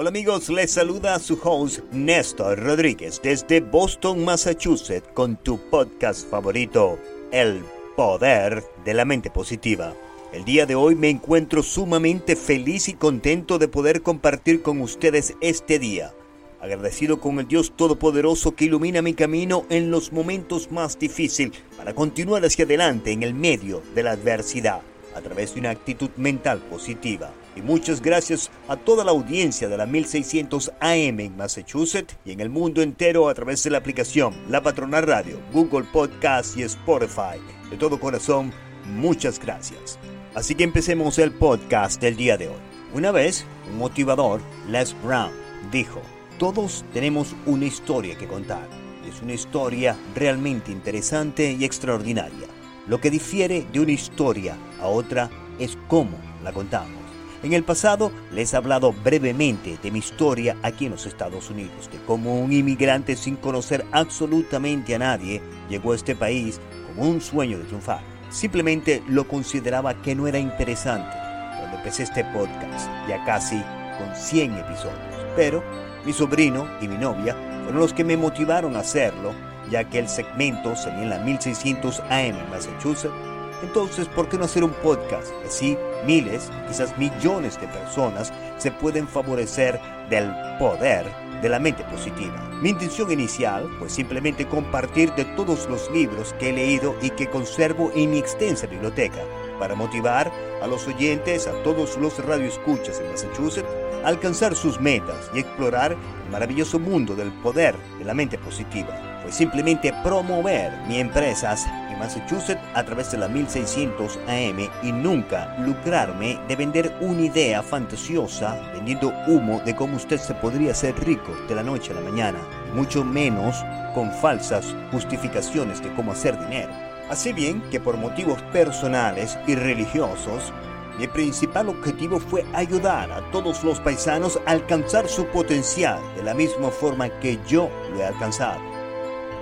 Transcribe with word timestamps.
Hola 0.00 0.08
amigos, 0.08 0.48
les 0.48 0.70
saluda 0.70 1.18
su 1.18 1.38
host 1.44 1.80
Néstor 1.92 2.58
Rodríguez 2.58 3.20
desde 3.22 3.60
Boston, 3.60 4.24
Massachusetts 4.24 5.10
con 5.12 5.36
tu 5.36 5.58
podcast 5.68 6.26
favorito, 6.26 6.98
El 7.30 7.62
Poder 7.98 8.64
de 8.82 8.94
la 8.94 9.04
Mente 9.04 9.28
Positiva. 9.28 9.92
El 10.32 10.46
día 10.46 10.64
de 10.64 10.74
hoy 10.74 10.94
me 10.94 11.10
encuentro 11.10 11.62
sumamente 11.62 12.34
feliz 12.34 12.88
y 12.88 12.94
contento 12.94 13.58
de 13.58 13.68
poder 13.68 14.00
compartir 14.00 14.62
con 14.62 14.80
ustedes 14.80 15.34
este 15.42 15.78
día. 15.78 16.14
Agradecido 16.62 17.20
con 17.20 17.38
el 17.38 17.46
Dios 17.46 17.74
Todopoderoso 17.76 18.52
que 18.52 18.64
ilumina 18.64 19.02
mi 19.02 19.12
camino 19.12 19.66
en 19.68 19.90
los 19.90 20.12
momentos 20.12 20.70
más 20.70 20.98
difíciles 20.98 21.60
para 21.76 21.94
continuar 21.94 22.42
hacia 22.42 22.64
adelante 22.64 23.12
en 23.12 23.22
el 23.22 23.34
medio 23.34 23.82
de 23.94 24.02
la 24.02 24.12
adversidad 24.12 24.80
a 25.14 25.20
través 25.20 25.52
de 25.52 25.60
una 25.60 25.70
actitud 25.70 26.08
mental 26.16 26.58
positiva. 26.70 27.34
Y 27.56 27.62
muchas 27.62 28.00
gracias 28.00 28.50
a 28.68 28.76
toda 28.76 29.04
la 29.04 29.10
audiencia 29.10 29.68
de 29.68 29.76
la 29.76 29.86
1600 29.86 30.72
AM 30.80 31.20
en 31.20 31.36
Massachusetts 31.36 32.16
y 32.24 32.32
en 32.32 32.40
el 32.40 32.48
mundo 32.48 32.80
entero 32.80 33.28
a 33.28 33.34
través 33.34 33.62
de 33.64 33.70
la 33.70 33.78
aplicación 33.78 34.34
La 34.48 34.62
Patrona 34.62 35.00
Radio, 35.00 35.40
Google 35.52 35.84
Podcast 35.92 36.56
y 36.56 36.62
Spotify. 36.62 37.40
De 37.70 37.76
todo 37.76 37.98
corazón, 37.98 38.52
muchas 38.86 39.40
gracias. 39.40 39.98
Así 40.34 40.54
que 40.54 40.64
empecemos 40.64 41.18
el 41.18 41.32
podcast 41.32 42.00
del 42.00 42.16
día 42.16 42.36
de 42.36 42.48
hoy. 42.48 42.60
Una 42.94 43.10
vez, 43.10 43.44
un 43.68 43.78
motivador, 43.78 44.40
Les 44.68 44.94
Brown, 45.02 45.32
dijo, 45.72 46.00
todos 46.38 46.84
tenemos 46.92 47.34
una 47.46 47.66
historia 47.66 48.16
que 48.16 48.28
contar. 48.28 48.66
Es 49.08 49.22
una 49.22 49.34
historia 49.34 49.96
realmente 50.14 50.70
interesante 50.70 51.52
y 51.52 51.64
extraordinaria. 51.64 52.46
Lo 52.86 53.00
que 53.00 53.10
difiere 53.10 53.66
de 53.72 53.80
una 53.80 53.92
historia 53.92 54.56
a 54.80 54.86
otra 54.86 55.30
es 55.58 55.76
cómo 55.88 56.16
la 56.42 56.52
contamos. 56.52 56.99
En 57.42 57.54
el 57.54 57.64
pasado 57.64 58.12
les 58.32 58.52
he 58.52 58.56
hablado 58.58 58.92
brevemente 58.92 59.78
de 59.82 59.90
mi 59.90 60.00
historia 60.00 60.56
aquí 60.62 60.84
en 60.84 60.92
los 60.92 61.06
Estados 61.06 61.48
Unidos, 61.48 61.88
de 61.90 61.98
cómo 62.04 62.38
un 62.38 62.52
inmigrante 62.52 63.16
sin 63.16 63.36
conocer 63.36 63.86
absolutamente 63.92 64.94
a 64.94 64.98
nadie 64.98 65.40
llegó 65.70 65.92
a 65.92 65.94
este 65.94 66.14
país 66.14 66.60
con 66.86 67.06
un 67.08 67.20
sueño 67.22 67.58
de 67.58 67.64
triunfar. 67.64 68.02
Simplemente 68.28 69.02
lo 69.08 69.26
consideraba 69.26 70.02
que 70.02 70.14
no 70.14 70.26
era 70.26 70.38
interesante 70.38 71.16
cuando 71.58 71.78
empecé 71.78 72.02
este 72.02 72.24
podcast, 72.24 72.90
ya 73.08 73.24
casi 73.24 73.56
con 73.98 74.14
100 74.14 74.58
episodios. 74.58 75.26
Pero 75.34 75.64
mi 76.04 76.12
sobrino 76.12 76.68
y 76.82 76.88
mi 76.88 76.98
novia 76.98 77.34
fueron 77.62 77.80
los 77.80 77.94
que 77.94 78.04
me 78.04 78.18
motivaron 78.18 78.76
a 78.76 78.80
hacerlo, 78.80 79.32
ya 79.70 79.88
que 79.88 79.98
el 79.98 80.08
segmento 80.08 80.76
salía 80.76 81.04
en 81.04 81.10
la 81.10 81.18
1600 81.20 82.00
AM 82.00 82.36
en 82.36 82.50
Massachusetts 82.50 83.29
entonces, 83.62 84.08
¿por 84.08 84.28
qué 84.28 84.38
no 84.38 84.44
hacer 84.44 84.64
un 84.64 84.72
podcast? 84.72 85.32
Así 85.46 85.76
miles, 86.06 86.50
quizás 86.68 86.96
millones 86.98 87.60
de 87.60 87.68
personas 87.68 88.32
se 88.58 88.70
pueden 88.70 89.06
favorecer 89.06 89.80
del 90.08 90.32
poder 90.58 91.06
de 91.42 91.48
la 91.48 91.58
mente 91.58 91.84
positiva. 91.84 92.50
Mi 92.60 92.70
intención 92.70 93.10
inicial 93.10 93.68
fue 93.78 93.88
simplemente 93.88 94.46
compartir 94.46 95.12
de 95.14 95.24
todos 95.24 95.68
los 95.68 95.90
libros 95.90 96.34
que 96.38 96.50
he 96.50 96.52
leído 96.52 96.94
y 97.00 97.10
que 97.10 97.28
conservo 97.28 97.90
en 97.94 98.10
mi 98.10 98.18
extensa 98.18 98.66
biblioteca 98.66 99.20
para 99.58 99.74
motivar 99.74 100.30
a 100.62 100.66
los 100.66 100.86
oyentes, 100.86 101.46
a 101.46 101.62
todos 101.62 101.96
los 101.96 102.18
radioescuchas 102.24 103.00
en 103.00 103.10
Massachusetts, 103.10 103.68
a 104.04 104.08
alcanzar 104.08 104.54
sus 104.54 104.80
metas 104.80 105.30
y 105.34 105.40
explorar 105.40 105.92
el 105.92 106.30
maravilloso 106.30 106.78
mundo 106.78 107.14
del 107.14 107.32
poder 107.42 107.74
de 107.98 108.04
la 108.04 108.14
mente 108.14 108.38
positiva. 108.38 109.09
Fue 109.22 109.32
simplemente 109.32 109.92
promover 110.02 110.72
mi 110.86 110.98
empresas 110.98 111.66
Massachusetts 112.00 112.62
a 112.74 112.82
través 112.82 113.12
de 113.12 113.18
la 113.18 113.28
1600 113.28 114.18
AM 114.26 114.68
y 114.82 114.90
nunca 114.90 115.54
lucrarme 115.58 116.40
de 116.48 116.56
vender 116.56 116.96
una 117.00 117.20
idea 117.20 117.62
fantasiosa 117.62 118.58
vendiendo 118.72 119.12
humo 119.28 119.60
de 119.64 119.76
cómo 119.76 119.96
usted 119.96 120.18
se 120.18 120.34
podría 120.34 120.72
hacer 120.72 120.98
rico 121.04 121.36
de 121.46 121.54
la 121.54 121.62
noche 121.62 121.92
a 121.92 121.96
la 121.96 122.00
mañana, 122.00 122.38
mucho 122.74 123.04
menos 123.04 123.62
con 123.94 124.10
falsas 124.10 124.74
justificaciones 124.90 125.82
de 125.82 125.92
cómo 125.94 126.12
hacer 126.12 126.38
dinero. 126.40 126.72
Así 127.10 127.32
bien 127.32 127.60
que 127.70 127.80
por 127.80 127.96
motivos 127.96 128.40
personales 128.52 129.38
y 129.46 129.54
religiosos, 129.54 130.52
mi 130.98 131.06
principal 131.06 131.68
objetivo 131.68 132.20
fue 132.20 132.44
ayudar 132.54 133.10
a 133.10 133.30
todos 133.30 133.64
los 133.64 133.80
paisanos 133.80 134.40
a 134.46 134.52
alcanzar 134.52 135.08
su 135.08 135.26
potencial 135.26 135.98
de 136.16 136.22
la 136.22 136.34
misma 136.34 136.70
forma 136.70 137.08
que 137.20 137.38
yo 137.46 137.70
lo 137.92 138.00
he 138.00 138.06
alcanzado. 138.06 138.69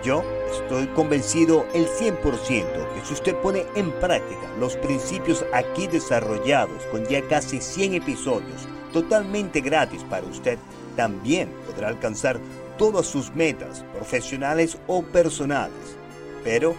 Yo 0.09 0.25
estoy 0.51 0.87
convencido 0.95 1.67
el 1.75 1.87
100% 1.87 2.23
que 2.23 3.05
si 3.05 3.13
usted 3.13 3.37
pone 3.43 3.67
en 3.75 3.93
práctica 4.01 4.41
los 4.59 4.75
principios 4.77 5.45
aquí 5.53 5.87
desarrollados 5.87 6.83
con 6.85 7.05
ya 7.09 7.21
casi 7.29 7.61
100 7.61 7.97
episodios 7.97 8.67
totalmente 8.91 9.61
gratis 9.61 10.03
para 10.05 10.27
usted, 10.27 10.59
también 10.97 11.51
podrá 11.67 11.89
alcanzar 11.89 12.41
todas 12.79 13.05
sus 13.05 13.35
metas 13.35 13.85
profesionales 13.93 14.79
o 14.87 15.03
personales. 15.03 15.99
Pero 16.43 16.75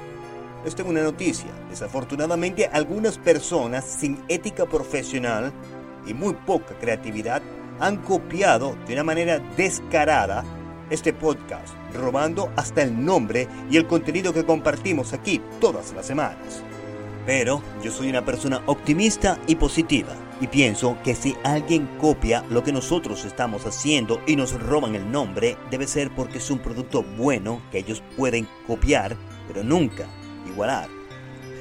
les 0.65 0.73
tengo 0.73 0.89
una 0.89 1.03
noticia. 1.03 1.51
Desafortunadamente 1.69 2.65
algunas 2.65 3.19
personas 3.19 3.85
sin 3.85 4.23
ética 4.27 4.65
profesional 4.65 5.53
y 6.07 6.15
muy 6.15 6.33
poca 6.33 6.73
creatividad 6.79 7.43
han 7.79 7.97
copiado 7.97 8.75
de 8.87 8.93
una 8.93 9.03
manera 9.03 9.37
descarada 9.55 10.43
este 10.89 11.13
podcast, 11.13 11.73
robando 11.93 12.51
hasta 12.55 12.81
el 12.81 13.03
nombre 13.03 13.47
y 13.69 13.77
el 13.77 13.87
contenido 13.87 14.33
que 14.33 14.45
compartimos 14.45 15.13
aquí 15.13 15.41
todas 15.59 15.93
las 15.93 16.05
semanas. 16.05 16.63
Pero 17.25 17.61
yo 17.83 17.91
soy 17.91 18.09
una 18.09 18.25
persona 18.25 18.61
optimista 18.65 19.39
y 19.47 19.55
positiva 19.55 20.15
y 20.41 20.47
pienso 20.47 20.97
que 21.03 21.15
si 21.15 21.35
alguien 21.43 21.87
copia 21.99 22.43
lo 22.49 22.63
que 22.63 22.71
nosotros 22.71 23.25
estamos 23.25 23.65
haciendo 23.65 24.21
y 24.25 24.35
nos 24.35 24.59
roban 24.59 24.95
el 24.95 25.11
nombre, 25.11 25.57
debe 25.69 25.85
ser 25.85 26.09
porque 26.15 26.37
es 26.37 26.49
un 26.49 26.59
producto 26.59 27.03
bueno 27.03 27.61
que 27.71 27.79
ellos 27.79 28.01
pueden 28.15 28.47
copiar, 28.65 29.17
pero 29.47 29.63
nunca 29.63 30.07
igualar. 30.47 30.87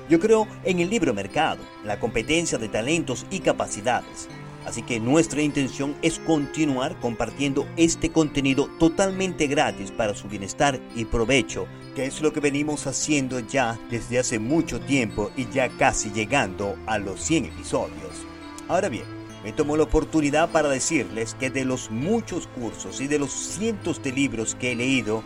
Yo 0.09 0.19
creo 0.19 0.47
en 0.65 0.79
el 0.79 0.89
libre 0.89 1.13
mercado, 1.13 1.61
la 1.85 2.01
competencia 2.01 2.57
de 2.57 2.69
talentos 2.69 3.27
y 3.31 3.41
capacidades. 3.41 4.29
Así 4.69 4.83
que 4.83 5.01
nuestra 5.01 5.41
intención 5.41 5.97
es 6.03 6.19
continuar 6.19 7.01
compartiendo 7.01 7.67
este 7.79 8.13
contenido 8.13 8.69
totalmente 8.79 9.47
gratis 9.47 9.91
para 9.91 10.15
su 10.15 10.29
bienestar 10.29 10.79
y 10.95 11.07
provecho, 11.07 11.67
que 11.97 12.05
es 12.05 12.21
lo 12.21 12.35
que 12.35 12.41
venimos 12.41 12.87
haciendo 12.87 13.41
ya 13.41 13.81
desde 13.91 14.19
hace 14.19 14.39
mucho 14.39 14.79
tiempo 14.79 15.31
y 15.39 15.49
ya 15.49 15.71
casi 15.71 16.11
llegando 16.11 16.77
a 16.85 16.99
los 16.99 17.19
100 17.23 17.47
episodios. 17.47 18.27
Ahora 18.69 18.91
bien, 18.91 19.05
me 19.43 19.55
tomo 19.55 19.75
la 19.75 19.85
oportunidad 19.85 20.51
para 20.51 20.69
decirles 20.69 21.35
que 21.41 21.49
de 21.49 21.65
los 21.65 21.91
muchos 21.91 22.47
cursos 22.49 23.01
y 23.01 23.07
de 23.07 23.21
los 23.21 23.33
cientos 23.33 24.03
de 24.03 24.13
libros 24.13 24.55
que 24.55 24.73
he 24.73 24.77
leído, 24.77 25.25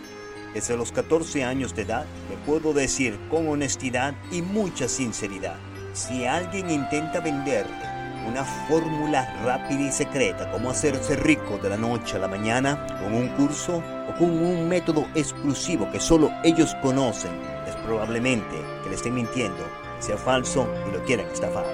desde 0.54 0.76
los 0.76 0.92
14 0.92 1.42
años 1.42 1.74
de 1.74 1.82
edad, 1.82 2.06
le 2.30 2.36
puedo 2.46 2.72
decir 2.72 3.18
con 3.28 3.48
honestidad 3.48 4.14
y 4.30 4.40
mucha 4.40 4.86
sinceridad, 4.86 5.56
si 5.94 6.26
alguien 6.26 6.70
intenta 6.70 7.18
venderle 7.18 7.91
una 8.26 8.44
fórmula 8.44 9.32
rápida 9.44 9.80
y 9.82 9.92
secreta, 9.92 10.50
como 10.50 10.70
hacerse 10.70 11.16
rico 11.16 11.58
de 11.58 11.70
la 11.70 11.76
noche 11.76 12.16
a 12.16 12.20
la 12.20 12.28
mañana 12.28 12.86
con 13.02 13.14
un 13.14 13.28
curso 13.28 13.82
o 14.08 14.18
con 14.18 14.30
un 14.30 14.68
método 14.68 15.06
exclusivo 15.14 15.90
que 15.90 16.00
solo 16.00 16.30
ellos 16.44 16.74
conocen, 16.82 17.32
es 17.66 17.76
probablemente 17.76 18.56
que 18.82 18.90
le 18.90 18.96
estén 18.96 19.14
mintiendo, 19.14 19.64
sea 19.98 20.16
falso 20.16 20.68
y 20.88 20.92
lo 20.92 21.02
quieran 21.04 21.26
estafar. 21.26 21.66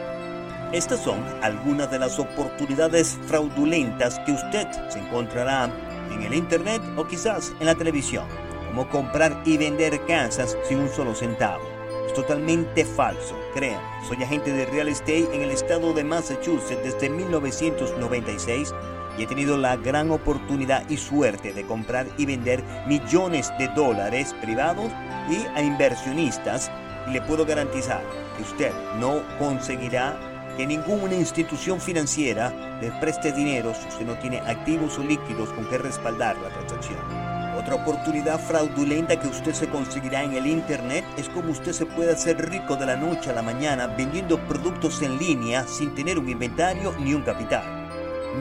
Estas 0.72 1.00
son 1.00 1.24
algunas 1.42 1.90
de 1.90 1.98
las 1.98 2.18
oportunidades 2.18 3.18
fraudulentas 3.26 4.18
que 4.20 4.32
usted 4.32 4.68
se 4.88 4.98
encontrará 4.98 5.70
en 6.12 6.22
el 6.22 6.34
internet 6.34 6.82
o 6.96 7.06
quizás 7.06 7.52
en 7.60 7.66
la 7.66 7.74
televisión, 7.74 8.26
como 8.68 8.88
comprar 8.88 9.42
y 9.44 9.56
vender 9.56 10.04
casas 10.06 10.56
sin 10.68 10.80
un 10.80 10.88
solo 10.90 11.14
centavo 11.14 11.77
totalmente 12.14 12.84
falso. 12.84 13.36
Crean, 13.54 13.80
soy 14.06 14.22
agente 14.22 14.52
de 14.52 14.66
real 14.66 14.88
estate 14.88 15.28
en 15.32 15.42
el 15.42 15.50
estado 15.50 15.92
de 15.92 16.04
Massachusetts 16.04 16.82
desde 16.82 17.08
1996 17.08 18.74
y 19.18 19.22
he 19.22 19.26
tenido 19.26 19.56
la 19.56 19.76
gran 19.76 20.10
oportunidad 20.10 20.88
y 20.88 20.96
suerte 20.96 21.52
de 21.52 21.66
comprar 21.66 22.06
y 22.16 22.26
vender 22.26 22.62
millones 22.86 23.52
de 23.58 23.68
dólares 23.68 24.34
privados 24.40 24.90
y 25.28 25.44
a 25.58 25.62
inversionistas 25.62 26.70
y 27.08 27.12
le 27.12 27.22
puedo 27.22 27.44
garantizar 27.44 28.02
que 28.36 28.42
usted 28.42 28.72
no 28.98 29.22
conseguirá 29.38 30.18
que 30.56 30.66
ninguna 30.66 31.14
institución 31.14 31.80
financiera 31.80 32.52
le 32.80 32.90
preste 33.00 33.32
dinero 33.32 33.72
si 33.74 33.88
usted 33.88 34.06
no 34.06 34.18
tiene 34.18 34.38
activos 34.40 34.98
o 34.98 35.02
líquidos 35.02 35.50
con 35.50 35.68
que 35.68 35.78
respaldar 35.78 36.36
la 36.38 36.48
transacción. 36.48 37.27
Otra 37.68 37.82
oportunidad 37.82 38.40
fraudulenta 38.40 39.20
que 39.20 39.28
usted 39.28 39.52
se 39.52 39.68
conseguirá 39.68 40.22
en 40.22 40.32
el 40.32 40.46
Internet 40.46 41.04
es 41.18 41.28
como 41.28 41.52
usted 41.52 41.72
se 41.72 41.84
puede 41.84 42.12
hacer 42.12 42.48
rico 42.48 42.76
de 42.76 42.86
la 42.86 42.96
noche 42.96 43.28
a 43.28 43.34
la 43.34 43.42
mañana 43.42 43.88
vendiendo 43.88 44.38
productos 44.48 45.02
en 45.02 45.18
línea 45.18 45.68
sin 45.68 45.94
tener 45.94 46.18
un 46.18 46.30
inventario 46.30 46.94
ni 46.98 47.12
un 47.12 47.20
capital. 47.20 47.62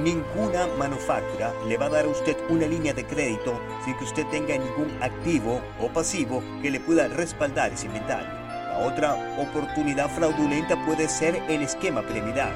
Ninguna 0.02 0.68
manufactura 0.80 1.54
le 1.68 1.76
va 1.76 1.88
a 1.88 1.90
dar 1.90 2.06
a 2.06 2.08
usted 2.08 2.38
una 2.48 2.68
línea 2.68 2.94
de 2.94 3.06
crédito 3.06 3.60
sin 3.84 3.98
que 3.98 4.06
usted 4.06 4.26
tenga 4.28 4.58
ningún 4.58 4.98
activo 5.02 5.62
o 5.82 5.90
pasivo 5.90 6.42
que 6.62 6.72
le 6.72 6.80
pueda 6.80 7.10
respaldar 7.10 7.74
ese 7.74 7.88
inventario. 7.88 8.30
La 8.30 8.80
otra 8.88 9.14
oportunidad 9.38 10.10
fraudulenta 10.10 10.82
puede 10.86 11.10
ser 11.10 11.36
el 11.50 11.64
esquema 11.64 12.02
piramidal 12.02 12.54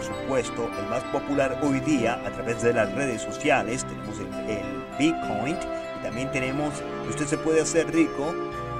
por 0.00 0.16
supuesto, 0.16 0.70
el 0.78 0.86
más 0.86 1.02
popular 1.04 1.58
hoy 1.62 1.80
día 1.80 2.14
a 2.24 2.30
través 2.30 2.62
de 2.62 2.72
las 2.72 2.90
redes 2.94 3.20
sociales. 3.20 3.84
Tenemos 3.84 4.18
el, 4.18 4.50
el 4.50 4.84
Bitcoin 4.98 5.56
también 6.10 6.32
tenemos 6.32 6.74
que 7.04 7.10
usted 7.10 7.26
se 7.26 7.38
puede 7.38 7.60
hacer 7.60 7.86
rico 7.94 8.34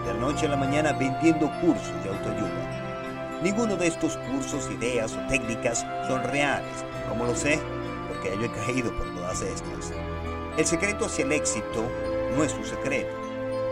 de 0.04 0.12
la 0.12 0.18
noche 0.18 0.46
a 0.46 0.48
la 0.48 0.56
mañana 0.56 0.92
vendiendo 0.92 1.48
cursos 1.60 1.94
de 2.02 2.10
autoayuda. 2.10 3.38
Ninguno 3.40 3.76
de 3.76 3.86
estos 3.86 4.16
cursos, 4.16 4.68
ideas 4.68 5.12
o 5.14 5.24
técnicas 5.28 5.86
son 6.08 6.24
reales. 6.24 6.84
¿Cómo 7.08 7.26
lo 7.26 7.36
sé? 7.36 7.60
Porque 8.08 8.36
yo 8.36 8.46
he 8.46 8.66
caído 8.66 8.92
por 8.96 9.14
todas 9.14 9.42
estas. 9.42 9.92
El 10.56 10.66
secreto 10.66 11.04
hacia 11.04 11.24
el 11.24 11.30
éxito 11.30 11.84
no 12.36 12.42
es 12.42 12.52
un 12.52 12.64
secreto. 12.64 13.14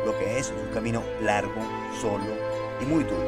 Lo 0.06 0.16
que 0.16 0.38
es 0.38 0.50
es 0.50 0.54
un 0.64 0.72
camino 0.72 1.02
largo, 1.20 1.60
solo 2.00 2.32
y 2.80 2.84
muy 2.84 3.02
duro, 3.02 3.26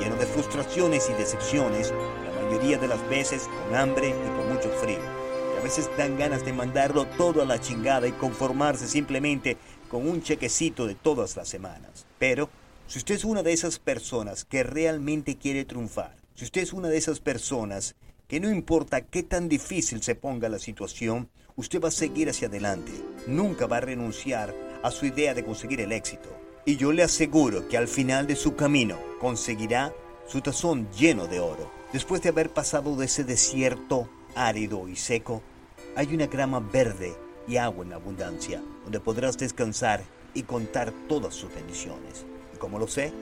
lleno 0.00 0.16
de 0.16 0.26
frustraciones 0.26 1.08
y 1.08 1.12
decepciones, 1.12 1.94
la 2.24 2.42
mayoría 2.42 2.78
de 2.78 2.88
las 2.88 3.08
veces 3.08 3.48
con 3.62 3.76
hambre 3.76 4.08
y 4.08 4.36
con 4.36 4.52
mucho 4.52 4.70
frío. 4.70 5.17
A 5.58 5.60
veces 5.60 5.90
dan 5.98 6.16
ganas 6.16 6.44
de 6.44 6.52
mandarlo 6.52 7.04
todo 7.04 7.42
a 7.42 7.44
la 7.44 7.60
chingada 7.60 8.06
y 8.06 8.12
conformarse 8.12 8.86
simplemente 8.86 9.56
con 9.90 10.08
un 10.08 10.22
chequecito 10.22 10.86
de 10.86 10.94
todas 10.94 11.36
las 11.36 11.48
semanas. 11.48 12.06
Pero, 12.20 12.48
si 12.86 12.98
usted 12.98 13.16
es 13.16 13.24
una 13.24 13.42
de 13.42 13.52
esas 13.52 13.80
personas 13.80 14.44
que 14.44 14.62
realmente 14.62 15.36
quiere 15.36 15.64
triunfar, 15.64 16.14
si 16.36 16.44
usted 16.44 16.60
es 16.60 16.72
una 16.72 16.86
de 16.86 16.96
esas 16.96 17.18
personas 17.18 17.96
que 18.28 18.38
no 18.38 18.50
importa 18.50 19.00
qué 19.00 19.24
tan 19.24 19.48
difícil 19.48 20.00
se 20.00 20.14
ponga 20.14 20.48
la 20.48 20.60
situación, 20.60 21.28
usted 21.56 21.82
va 21.82 21.88
a 21.88 21.90
seguir 21.90 22.30
hacia 22.30 22.46
adelante. 22.46 22.92
Nunca 23.26 23.66
va 23.66 23.78
a 23.78 23.80
renunciar 23.80 24.54
a 24.84 24.92
su 24.92 25.06
idea 25.06 25.34
de 25.34 25.44
conseguir 25.44 25.80
el 25.80 25.90
éxito. 25.90 26.28
Y 26.66 26.76
yo 26.76 26.92
le 26.92 27.02
aseguro 27.02 27.66
que 27.66 27.76
al 27.76 27.88
final 27.88 28.28
de 28.28 28.36
su 28.36 28.54
camino 28.54 28.96
conseguirá 29.18 29.92
su 30.28 30.40
tazón 30.40 30.88
lleno 30.92 31.26
de 31.26 31.40
oro. 31.40 31.68
Después 31.92 32.22
de 32.22 32.28
haber 32.28 32.50
pasado 32.50 32.94
de 32.94 33.06
ese 33.06 33.24
desierto 33.24 34.08
árido 34.34 34.88
y 34.88 34.96
seco, 34.96 35.42
hay 35.96 36.14
una 36.14 36.26
grama 36.26 36.60
verde 36.60 37.16
y 37.46 37.56
agua 37.56 37.84
en 37.84 37.92
abundancia, 37.92 38.62
donde 38.84 39.00
podrás 39.00 39.36
descansar 39.38 40.02
y 40.34 40.42
contar 40.42 40.92
todas 41.08 41.34
sus 41.34 41.52
bendiciones. 41.54 42.24
¿Y 42.54 42.58
cómo 42.58 42.78
lo 42.78 42.86
sé? 42.86 43.12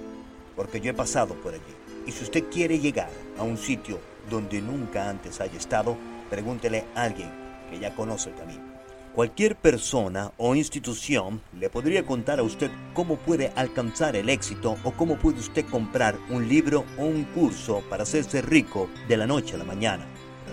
Porque 0.55 0.81
yo 0.81 0.91
he 0.91 0.95
pasado 0.95 1.35
por 1.35 1.55
allí. 1.55 1.63
Y 2.07 2.13
si 2.13 2.25
usted 2.25 2.45
quiere 2.51 2.79
llegar 2.79 3.11
a 3.39 3.43
un 3.43 3.57
sitio 3.57 3.99
donde 4.31 4.61
nunca 4.61 5.09
antes 5.09 5.41
haya 5.41 5.59
estado, 5.59 5.97
pregúntele 6.31 6.85
a 6.95 7.03
alguien 7.03 7.31
que 7.71 7.79
ya 7.79 7.95
conoce 7.95 8.31
el 8.31 8.37
camino. 8.37 8.77
Cualquier 9.15 9.57
persona 9.57 10.33
o 10.37 10.55
institución 10.55 11.41
le 11.59 11.71
podría 11.71 12.05
contar 12.05 12.39
a 12.39 12.43
usted 12.43 12.71
cómo 12.93 13.17
puede 13.17 13.51
alcanzar 13.57 14.15
el 14.15 14.29
éxito 14.29 14.77
o 14.85 14.93
cómo 14.93 15.17
puede 15.17 15.39
usted 15.39 15.65
comprar 15.65 16.19
un 16.29 16.47
libro 16.47 16.85
o 16.99 17.05
un 17.07 17.25
curso 17.25 17.83
para 17.89 18.03
hacerse 18.03 18.43
rico 18.43 18.91
de 19.09 19.17
la 19.17 19.27
noche 19.27 19.55
a 19.55 19.59
la 19.59 19.65
mañana. 19.65 20.07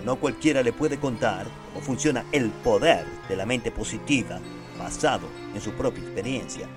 No 0.04 0.16
cualquiera 0.16 0.62
le 0.62 0.72
puede 0.72 0.98
contar 0.98 1.46
cómo 1.72 1.84
funciona 1.84 2.24
el 2.32 2.50
poder 2.50 3.06
de 3.28 3.36
la 3.36 3.46
mente 3.46 3.70
positiva 3.70 4.38
basado 4.78 5.26
en 5.54 5.60
su 5.60 5.72
propia 5.72 6.02
experiencia. 6.02 6.68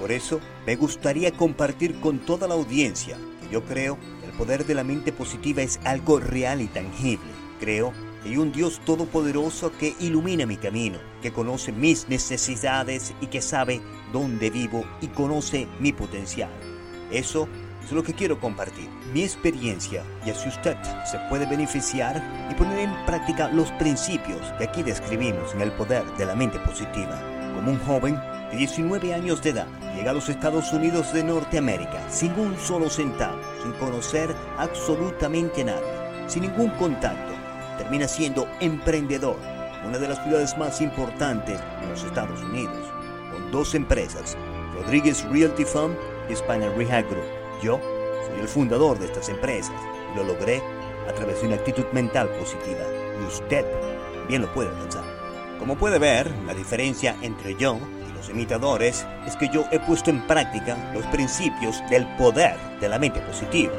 Por 0.00 0.10
eso 0.10 0.40
me 0.66 0.74
gustaría 0.74 1.30
compartir 1.32 2.00
con 2.00 2.18
toda 2.18 2.48
la 2.48 2.54
audiencia 2.54 3.16
que 3.40 3.52
yo 3.52 3.62
creo 3.64 3.96
que 4.20 4.26
el 4.26 4.32
poder 4.32 4.66
de 4.66 4.74
la 4.74 4.82
mente 4.82 5.12
positiva 5.12 5.62
es 5.62 5.78
algo 5.84 6.18
real 6.18 6.60
y 6.60 6.66
tangible. 6.66 7.30
Creo 7.60 7.92
hay 8.24 8.36
un 8.36 8.52
Dios 8.52 8.80
todopoderoso 8.84 9.72
que 9.78 9.96
ilumina 9.98 10.46
mi 10.46 10.56
camino, 10.56 10.98
que 11.22 11.32
conoce 11.32 11.72
mis 11.72 12.08
necesidades 12.08 13.14
y 13.20 13.26
que 13.26 13.42
sabe 13.42 13.80
dónde 14.12 14.50
vivo 14.50 14.84
y 15.00 15.08
conoce 15.08 15.66
mi 15.80 15.92
potencial. 15.92 16.50
Eso 17.10 17.48
es 17.84 17.92
lo 17.92 18.02
que 18.02 18.14
quiero 18.14 18.38
compartir, 18.38 18.88
mi 19.12 19.22
experiencia 19.22 20.02
y 20.24 20.30
así 20.30 20.48
usted 20.48 20.76
se 21.10 21.18
puede 21.28 21.46
beneficiar 21.46 22.22
y 22.50 22.54
poner 22.54 22.78
en 22.80 23.06
práctica 23.06 23.48
los 23.48 23.70
principios 23.72 24.40
que 24.58 24.64
aquí 24.64 24.82
describimos 24.82 25.54
en 25.54 25.62
el 25.62 25.72
poder 25.72 26.04
de 26.16 26.26
la 26.26 26.34
mente 26.34 26.58
positiva. 26.60 27.20
Como 27.54 27.72
un 27.72 27.78
joven 27.80 28.18
de 28.50 28.56
19 28.56 29.14
años 29.14 29.42
de 29.42 29.50
edad, 29.50 29.66
llega 29.94 30.10
a 30.10 30.14
los 30.14 30.28
Estados 30.28 30.72
Unidos 30.72 31.12
de 31.12 31.24
Norteamérica 31.24 32.08
sin 32.08 32.32
un 32.38 32.56
solo 32.58 32.88
centavo, 32.88 33.38
sin 33.62 33.72
conocer 33.72 34.34
absolutamente 34.58 35.64
nadie, 35.64 36.28
sin 36.28 36.42
ningún 36.42 36.70
contacto 36.70 37.32
termina 37.78 38.06
siendo 38.06 38.46
emprendedor, 38.60 39.36
una 39.84 39.98
de 39.98 40.08
las 40.08 40.22
ciudades 40.22 40.56
más 40.56 40.80
importantes 40.80 41.60
en 41.82 41.90
los 41.90 42.04
Estados 42.04 42.40
Unidos, 42.42 42.88
con 43.32 43.50
dos 43.50 43.74
empresas, 43.74 44.36
Rodríguez 44.74 45.24
Realty 45.24 45.64
Fund 45.64 45.96
y 46.28 46.36
Spaniel 46.36 46.72
Rehab 46.76 47.08
Group. 47.08 47.41
Yo 47.62 47.80
soy 48.26 48.40
el 48.40 48.48
fundador 48.48 48.98
de 48.98 49.06
estas 49.06 49.28
empresas 49.28 49.74
y 50.12 50.16
lo 50.16 50.24
logré 50.24 50.62
a 51.08 51.12
través 51.12 51.40
de 51.40 51.46
una 51.46 51.56
actitud 51.56 51.84
mental 51.92 52.28
positiva 52.38 52.80
y 53.20 53.26
usted 53.26 53.64
bien 54.28 54.42
lo 54.42 54.52
puede 54.52 54.68
alcanzar. 54.70 55.04
Como 55.58 55.76
puede 55.76 55.98
ver, 55.98 56.30
la 56.46 56.54
diferencia 56.54 57.16
entre 57.22 57.54
yo 57.54 57.78
y 58.08 58.12
los 58.12 58.28
imitadores 58.28 59.06
es 59.26 59.36
que 59.36 59.48
yo 59.48 59.64
he 59.70 59.78
puesto 59.78 60.10
en 60.10 60.26
práctica 60.26 60.76
los 60.92 61.06
principios 61.06 61.80
del 61.88 62.06
poder 62.16 62.56
de 62.80 62.88
la 62.88 62.98
mente 62.98 63.20
positiva 63.20 63.72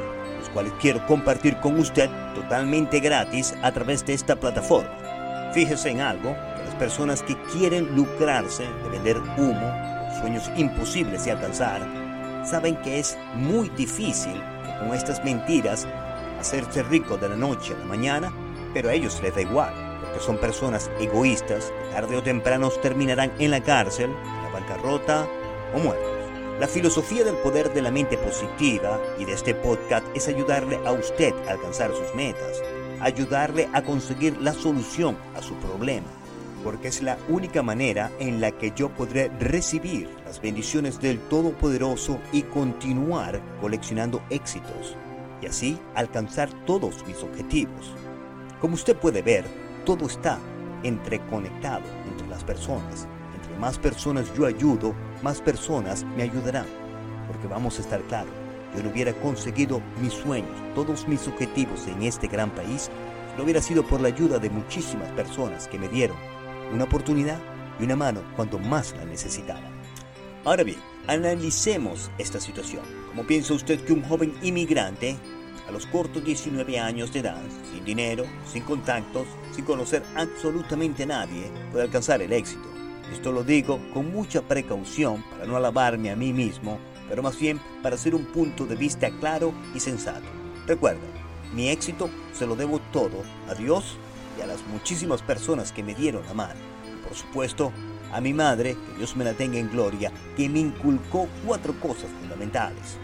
cuales 0.54 0.72
quiero 0.80 1.04
compartir 1.06 1.56
con 1.58 1.78
usted 1.78 2.08
totalmente 2.34 3.00
gratis 3.00 3.54
a 3.62 3.72
través 3.72 4.06
de 4.06 4.14
esta 4.14 4.36
plataforma. 4.36 5.50
Fíjese 5.52 5.90
en 5.90 6.00
algo, 6.00 6.30
las 6.64 6.74
personas 6.76 7.22
que 7.22 7.36
quieren 7.52 7.94
lucrarse 7.94 8.62
de 8.62 8.88
vender 8.88 9.18
humo, 9.36 9.72
sueños 10.20 10.50
imposibles 10.56 11.24
de 11.24 11.32
alcanzar, 11.32 11.82
saben 12.44 12.76
que 12.82 12.98
es 12.98 13.16
muy 13.34 13.68
difícil 13.70 14.40
con 14.78 14.94
estas 14.94 15.24
mentiras 15.24 15.86
hacerse 16.38 16.82
rico 16.82 17.16
de 17.16 17.28
la 17.28 17.36
noche 17.36 17.74
a 17.74 17.78
la 17.78 17.84
mañana, 17.86 18.32
pero 18.72 18.88
a 18.88 18.94
ellos 18.94 19.20
les 19.22 19.34
da 19.34 19.40
igual, 19.40 19.72
porque 20.00 20.20
son 20.20 20.38
personas 20.38 20.90
egoístas 21.00 21.66
que 21.66 21.94
tarde 21.94 22.16
o 22.16 22.22
temprano 22.22 22.70
terminarán 22.70 23.32
en 23.38 23.50
la 23.50 23.62
cárcel, 23.62 24.10
en 24.10 24.42
la 24.42 24.50
bancarrota 24.52 25.26
o 25.74 25.78
muertos. 25.78 26.10
La 26.60 26.68
filosofía 26.68 27.24
del 27.24 27.36
poder 27.36 27.72
de 27.72 27.82
la 27.82 27.90
mente 27.90 28.16
positiva 28.16 29.00
y 29.18 29.24
de 29.24 29.32
este 29.32 29.54
podcast 29.54 30.06
es 30.14 30.28
ayudarle 30.28 30.78
a 30.84 30.92
usted 30.92 31.34
a 31.48 31.52
alcanzar 31.52 31.90
sus 31.92 32.14
metas, 32.14 32.62
ayudarle 33.00 33.68
a 33.72 33.82
conseguir 33.82 34.40
la 34.40 34.52
solución 34.52 35.16
a 35.34 35.42
su 35.42 35.54
problema, 35.54 36.06
porque 36.62 36.88
es 36.88 37.02
la 37.02 37.18
única 37.28 37.62
manera 37.62 38.12
en 38.20 38.40
la 38.40 38.52
que 38.52 38.72
yo 38.76 38.88
podré 38.90 39.30
recibir 39.40 40.08
las 40.34 40.42
bendiciones 40.42 41.00
del 41.00 41.20
Todopoderoso 41.28 42.18
y 42.32 42.42
continuar 42.42 43.40
coleccionando 43.60 44.20
éxitos, 44.30 44.96
y 45.40 45.46
así 45.46 45.78
alcanzar 45.94 46.48
todos 46.66 47.06
mis 47.06 47.22
objetivos. 47.22 47.94
Como 48.60 48.74
usted 48.74 48.96
puede 48.96 49.22
ver, 49.22 49.44
todo 49.84 50.06
está 50.06 50.40
entreconectado 50.82 51.84
entre 52.10 52.26
las 52.26 52.42
personas 52.42 53.06
más 53.60 53.78
personas 53.78 54.34
yo 54.34 54.46
ayudo, 54.46 54.92
más 55.22 55.40
personas 55.40 56.04
me 56.16 56.24
ayudarán. 56.24 56.66
Porque 57.28 57.46
vamos 57.46 57.78
a 57.78 57.82
estar 57.82 58.02
claros, 58.02 58.32
yo 58.76 58.82
no 58.82 58.90
hubiera 58.90 59.12
conseguido 59.12 59.80
mis 60.02 60.12
sueños, 60.12 60.50
todos 60.74 61.06
mis 61.06 61.28
objetivos 61.28 61.86
en 61.86 62.02
este 62.02 62.26
gran 62.26 62.50
país, 62.50 62.90
no 63.38 63.44
hubiera 63.44 63.62
sido 63.62 63.86
por 63.86 64.00
la 64.00 64.08
ayuda 64.08 64.40
de 64.40 64.50
muchísimas 64.50 65.10
personas 65.12 65.68
que 65.68 65.78
me 65.78 65.88
dieron 65.88 66.16
una 66.72 66.84
oportunidad 66.84 67.38
y 67.78 67.84
una 67.84 67.94
mano 67.94 68.22
cuando 68.34 68.58
más 68.58 68.92
la 68.96 69.04
necesitaba. 69.04 69.73
Ahora 70.44 70.62
bien, 70.62 70.76
analicemos 71.06 72.10
esta 72.18 72.38
situación. 72.38 72.82
¿Cómo 73.08 73.26
piensa 73.26 73.54
usted 73.54 73.80
que 73.80 73.94
un 73.94 74.02
joven 74.02 74.34
inmigrante 74.42 75.16
a 75.66 75.72
los 75.72 75.86
cortos 75.86 76.22
19 76.22 76.78
años 76.78 77.14
de 77.14 77.20
edad, 77.20 77.40
sin 77.72 77.82
dinero, 77.82 78.26
sin 78.52 78.62
contactos, 78.62 79.26
sin 79.52 79.64
conocer 79.64 80.02
absolutamente 80.14 81.04
a 81.04 81.06
nadie, 81.06 81.50
puede 81.72 81.84
alcanzar 81.84 82.20
el 82.20 82.30
éxito? 82.30 82.68
Esto 83.10 83.32
lo 83.32 83.42
digo 83.42 83.80
con 83.94 84.12
mucha 84.12 84.42
precaución 84.42 85.24
para 85.30 85.46
no 85.46 85.56
alabarme 85.56 86.10
a 86.10 86.16
mí 86.16 86.34
mismo, 86.34 86.78
pero 87.08 87.22
más 87.22 87.38
bien 87.38 87.58
para 87.82 87.94
hacer 87.94 88.14
un 88.14 88.26
punto 88.26 88.66
de 88.66 88.76
vista 88.76 89.10
claro 89.20 89.54
y 89.74 89.80
sensato. 89.80 90.26
Recuerda, 90.66 91.00
mi 91.54 91.70
éxito 91.70 92.10
se 92.34 92.46
lo 92.46 92.54
debo 92.54 92.80
todo 92.92 93.22
a 93.48 93.54
Dios 93.54 93.96
y 94.38 94.42
a 94.42 94.46
las 94.46 94.62
muchísimas 94.66 95.22
personas 95.22 95.72
que 95.72 95.82
me 95.82 95.94
dieron 95.94 96.26
la 96.26 96.34
mano. 96.34 96.60
Por 97.02 97.16
supuesto, 97.16 97.72
a 98.14 98.20
mi 98.20 98.32
madre, 98.32 98.76
que 98.86 98.98
Dios 98.98 99.16
me 99.16 99.24
la 99.24 99.34
tenga 99.34 99.58
en 99.58 99.70
gloria, 99.70 100.10
que 100.36 100.48
me 100.48 100.60
inculcó 100.60 101.28
cuatro 101.44 101.78
cosas 101.80 102.10
fundamentales, 102.20 102.96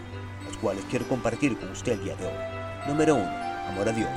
las 0.47 0.57
cuales 0.57 0.83
quiero 0.89 1.07
compartir 1.07 1.57
con 1.59 1.69
usted 1.69 1.93
el 1.93 2.03
día 2.03 2.15
de 2.15 2.25
hoy. 2.25 2.87
Número 2.87 3.15
uno, 3.15 3.31
amor 3.69 3.89
a 3.89 3.91
Dios. 3.91 4.09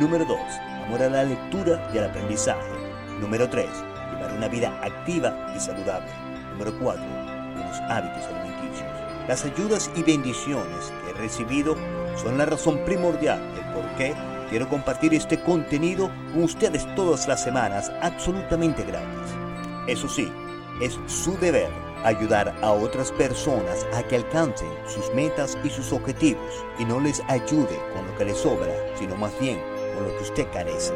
Número 0.00 0.24
dos, 0.24 0.40
amor 0.84 1.02
a 1.02 1.08
la 1.08 1.24
lectura 1.24 1.90
y 1.94 1.98
al 1.98 2.10
aprendizaje. 2.10 2.72
Número 3.20 3.48
tres, 3.48 3.70
una 4.36 4.48
vida 4.48 4.78
activa 4.82 5.52
y 5.56 5.60
saludable. 5.60 6.10
Número 6.52 6.78
4. 6.78 7.02
Unos 7.54 7.80
hábitos 7.88 8.24
alimenticios. 8.26 8.88
Las 9.28 9.44
ayudas 9.44 9.90
y 9.96 10.02
bendiciones 10.02 10.92
que 11.04 11.10
he 11.10 11.14
recibido 11.14 11.76
son 12.16 12.38
la 12.38 12.46
razón 12.46 12.78
primordial 12.84 13.40
del 13.54 13.64
por 13.72 13.84
qué 13.96 14.14
quiero 14.50 14.68
compartir 14.68 15.14
este 15.14 15.40
contenido 15.40 16.10
con 16.32 16.44
ustedes 16.44 16.86
todas 16.94 17.26
las 17.26 17.42
semanas 17.42 17.90
absolutamente 18.02 18.84
gratis. 18.84 19.45
Eso 19.86 20.08
sí, 20.08 20.32
es 20.80 20.98
su 21.06 21.36
deber 21.38 21.70
ayudar 22.04 22.54
a 22.62 22.72
otras 22.72 23.10
personas 23.12 23.86
a 23.94 24.02
que 24.02 24.16
alcancen 24.16 24.70
sus 24.86 25.12
metas 25.14 25.56
y 25.64 25.70
sus 25.70 25.92
objetivos 25.92 26.64
y 26.78 26.84
no 26.84 27.00
les 27.00 27.20
ayude 27.28 27.80
con 27.94 28.06
lo 28.06 28.16
que 28.16 28.26
les 28.26 28.36
sobra, 28.36 28.72
sino 28.98 29.16
más 29.16 29.38
bien 29.40 29.60
con 29.94 30.04
lo 30.04 30.16
que 30.16 30.22
usted 30.24 30.46
carece 30.52 30.92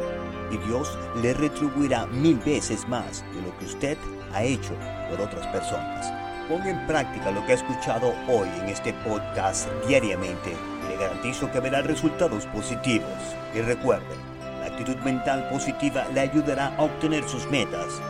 y 0.51 0.57
Dios 0.57 0.97
le 1.21 1.33
retribuirá 1.33 2.05
mil 2.07 2.37
veces 2.39 2.87
más 2.87 3.23
de 3.33 3.41
lo 3.41 3.57
que 3.57 3.65
usted 3.65 3.97
ha 4.33 4.43
hecho 4.43 4.73
por 5.09 5.21
otras 5.21 5.47
personas. 5.47 6.11
Ponga 6.47 6.69
en 6.69 6.85
práctica 6.87 7.31
lo 7.31 7.45
que 7.45 7.53
ha 7.53 7.55
escuchado 7.55 8.13
hoy 8.27 8.49
en 8.61 8.69
este 8.69 8.93
podcast 9.05 9.69
diariamente 9.87 10.53
le 10.89 10.97
garantizo 10.97 11.49
que 11.51 11.59
verá 11.59 11.81
resultados 11.81 12.45
positivos. 12.47 13.07
Y 13.55 13.61
recuerde, 13.61 14.15
la 14.59 14.65
actitud 14.65 14.97
mental 14.97 15.47
positiva 15.49 16.05
le 16.13 16.21
ayudará 16.21 16.75
a 16.75 16.83
obtener 16.83 17.23
sus 17.27 17.49
metas. 17.49 18.01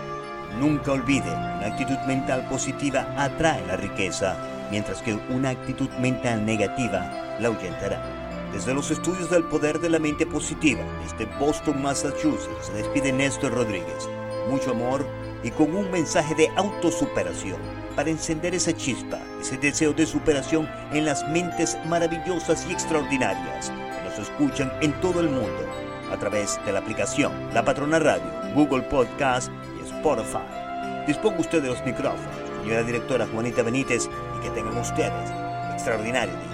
Nunca 0.60 0.92
olvide, 0.92 1.32
una 1.32 1.68
actitud 1.68 1.98
mental 2.08 2.48
positiva 2.50 3.08
atrae 3.18 3.66
la 3.68 3.78
riqueza, 3.78 4.38
mientras 4.70 5.02
que 5.02 5.14
una 5.30 5.50
actitud 5.50 5.90
mental 6.00 6.46
negativa 6.46 7.38
la 7.40 7.48
ahuyentará. 7.48 8.22
Desde 8.52 8.74
los 8.74 8.92
estudios 8.92 9.30
del 9.30 9.46
poder 9.46 9.80
de 9.80 9.90
la 9.90 10.00
mente 10.00 10.26
positiva, 10.26 10.82
desde 11.04 11.26
Boston, 11.40 11.82
Massachusetts, 11.82 12.68
se 12.68 12.74
despide 12.74 13.14
Néstor 13.14 13.54
Rodríguez. 13.54 14.10
Mucho 14.50 14.72
amor 14.72 15.08
y 15.44 15.52
con 15.52 15.74
un 15.74 15.90
mensaje 15.90 16.36
de 16.36 16.50
autosuperación 16.58 17.58
para 17.96 18.10
encender 18.10 18.54
esa 18.54 18.74
chispa, 18.74 19.20
ese 19.40 19.58
deseo 19.58 19.94
de 19.94 20.06
superación 20.06 20.70
en 20.92 21.06
las 21.06 21.28
mentes 21.30 21.78
maravillosas 21.88 22.66
y 22.70 22.74
extraordinarias 22.74 23.70
que 23.70 24.10
nos 24.10 24.20
escuchan 24.20 24.72
en 24.82 24.92
todo 25.02 25.22
el 25.22 25.30
mundo 25.30 25.66
a 26.12 26.18
través 26.18 26.60
de 26.66 26.74
la 26.74 26.80
aplicación 26.80 27.32
La 27.54 27.64
Patrona 27.64 28.00
Radio, 28.00 28.32
Google 28.54 28.84
Podcast 28.84 29.50
Spotify. 29.86 31.06
Disponga 31.08 31.40
usted 31.40 31.62
de 31.62 31.70
los 31.70 31.84
micrófonos, 31.86 32.36
señora 32.62 32.84
directora 32.84 33.28
Juanita 33.28 33.64
Benítez, 33.64 34.10
y 34.38 34.44
que 34.44 34.50
tengan 34.52 34.78
ustedes 34.78 35.32
extraordinario 35.74 36.34
día. 36.36 36.51